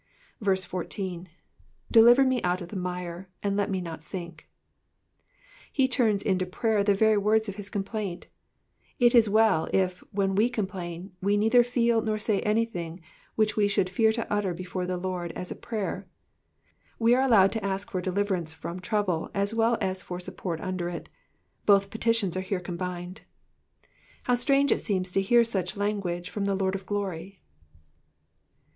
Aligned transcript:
14. 0.43 1.29
^'Deliver 1.93 2.25
me 2.27 2.41
out 2.41 2.59
of 2.59 2.69
the 2.69 2.75
mire, 2.75 3.29
and 3.43 3.55
let 3.55 3.69
me 3.69 3.79
not 3.79 3.99
sinh'^'' 3.99 4.39
He 5.71 5.87
turns 5.87 6.23
into 6.23 6.47
prayer 6.47 6.83
the 6.83 6.95
very 6.95 7.17
words 7.19 7.47
of 7.47 7.57
his 7.57 7.69
complaint; 7.69 8.23
and 8.25 8.31
it 9.05 9.13
is 9.13 9.29
well, 9.29 9.69
if. 9.71 9.99
when 10.11 10.33
we 10.33 10.49
complain, 10.49 11.11
we 11.21 11.37
neither 11.37 11.63
feel 11.63 12.01
nor 12.01 12.17
say 12.17 12.41
anything 12.41 12.99
which 13.35 13.55
we 13.55 13.67
should 13.67 13.91
fear 13.91 14.11
to 14.13 14.25
utter 14.33 14.55
before 14.55 14.87
the 14.87 14.97
Lord 14.97 15.33
as 15.33 15.51
a 15.51 15.55
prayer. 15.55 16.07
We 16.97 17.13
are 17.13 17.21
allowed 17.21 17.51
to 17.51 17.63
ask 17.63 17.91
for 17.91 18.01
deliverance 18.01 18.51
from 18.51 18.79
trouble 18.79 19.29
as 19.35 19.53
well 19.53 19.77
as 19.81 20.01
for 20.01 20.19
support 20.19 20.59
under 20.61 20.89
it; 20.89 21.09
both 21.67 21.91
petitions 21.91 22.35
are 22.35 22.41
here 22.41 22.59
combined. 22.59 23.21
How 24.23 24.33
strange 24.33 24.71
it 24.71 24.81
seems 24.81 25.11
to 25.11 25.21
hear 25.21 25.43
such 25.43 25.77
language 25.77 26.31
from 26.31 26.45
the 26.45 26.55
Lord 26.55 26.73
of 26.73 26.87
glory. 26.87 27.39